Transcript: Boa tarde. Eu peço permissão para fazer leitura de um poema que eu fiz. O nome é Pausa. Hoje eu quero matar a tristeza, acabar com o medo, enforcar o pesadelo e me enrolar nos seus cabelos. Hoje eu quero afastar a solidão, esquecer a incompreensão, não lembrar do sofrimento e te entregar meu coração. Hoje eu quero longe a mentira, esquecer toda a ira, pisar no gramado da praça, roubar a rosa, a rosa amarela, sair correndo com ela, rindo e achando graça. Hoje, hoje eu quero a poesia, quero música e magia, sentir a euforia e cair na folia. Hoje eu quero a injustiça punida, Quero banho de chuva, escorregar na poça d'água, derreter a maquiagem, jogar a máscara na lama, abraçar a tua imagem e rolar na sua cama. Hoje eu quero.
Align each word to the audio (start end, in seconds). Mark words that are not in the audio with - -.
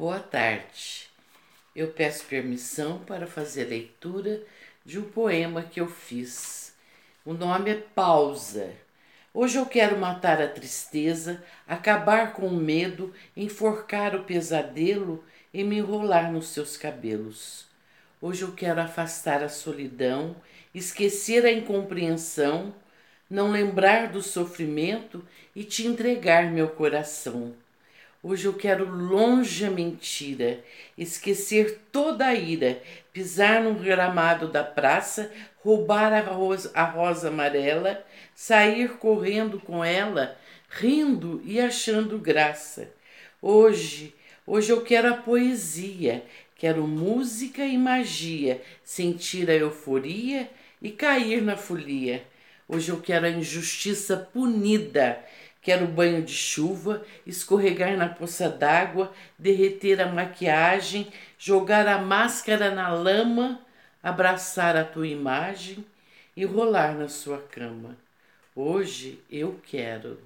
Boa 0.00 0.18
tarde. 0.18 1.10
Eu 1.76 1.88
peço 1.88 2.24
permissão 2.24 3.00
para 3.00 3.26
fazer 3.26 3.64
leitura 3.64 4.40
de 4.82 4.98
um 4.98 5.02
poema 5.02 5.62
que 5.62 5.78
eu 5.78 5.86
fiz. 5.86 6.74
O 7.22 7.34
nome 7.34 7.70
é 7.70 7.74
Pausa. 7.74 8.72
Hoje 9.34 9.58
eu 9.58 9.66
quero 9.66 9.98
matar 9.98 10.40
a 10.40 10.48
tristeza, 10.48 11.44
acabar 11.68 12.32
com 12.32 12.46
o 12.46 12.56
medo, 12.56 13.12
enforcar 13.36 14.16
o 14.16 14.24
pesadelo 14.24 15.22
e 15.52 15.62
me 15.62 15.76
enrolar 15.76 16.32
nos 16.32 16.48
seus 16.48 16.78
cabelos. 16.78 17.66
Hoje 18.22 18.40
eu 18.40 18.52
quero 18.52 18.80
afastar 18.80 19.42
a 19.42 19.50
solidão, 19.50 20.34
esquecer 20.74 21.44
a 21.44 21.52
incompreensão, 21.52 22.74
não 23.28 23.50
lembrar 23.50 24.08
do 24.08 24.22
sofrimento 24.22 25.22
e 25.54 25.62
te 25.62 25.86
entregar 25.86 26.50
meu 26.50 26.70
coração. 26.70 27.54
Hoje 28.22 28.46
eu 28.46 28.52
quero 28.52 28.84
longe 28.84 29.64
a 29.64 29.70
mentira, 29.70 30.62
esquecer 30.96 31.80
toda 31.90 32.26
a 32.26 32.34
ira, 32.34 32.82
pisar 33.14 33.62
no 33.62 33.72
gramado 33.72 34.46
da 34.46 34.62
praça, 34.62 35.32
roubar 35.64 36.12
a 36.12 36.20
rosa, 36.20 36.70
a 36.74 36.84
rosa 36.84 37.28
amarela, 37.28 38.04
sair 38.34 38.98
correndo 38.98 39.58
com 39.58 39.82
ela, 39.82 40.36
rindo 40.68 41.40
e 41.46 41.58
achando 41.58 42.18
graça. 42.18 42.92
Hoje, 43.40 44.14
hoje 44.46 44.70
eu 44.70 44.82
quero 44.82 45.08
a 45.08 45.16
poesia, 45.16 46.22
quero 46.56 46.86
música 46.86 47.64
e 47.64 47.78
magia, 47.78 48.60
sentir 48.84 49.48
a 49.48 49.54
euforia 49.54 50.46
e 50.82 50.90
cair 50.90 51.40
na 51.40 51.56
folia. 51.56 52.22
Hoje 52.68 52.90
eu 52.90 53.00
quero 53.00 53.24
a 53.24 53.30
injustiça 53.30 54.14
punida, 54.16 55.18
Quero 55.62 55.86
banho 55.86 56.22
de 56.22 56.32
chuva, 56.32 57.04
escorregar 57.26 57.96
na 57.96 58.08
poça 58.08 58.48
d'água, 58.48 59.12
derreter 59.38 60.00
a 60.00 60.06
maquiagem, 60.06 61.12
jogar 61.38 61.86
a 61.86 61.98
máscara 61.98 62.70
na 62.70 62.88
lama, 62.88 63.60
abraçar 64.02 64.74
a 64.74 64.84
tua 64.84 65.06
imagem 65.06 65.84
e 66.34 66.44
rolar 66.44 66.94
na 66.94 67.08
sua 67.08 67.38
cama. 67.38 67.96
Hoje 68.56 69.20
eu 69.30 69.60
quero. 69.66 70.18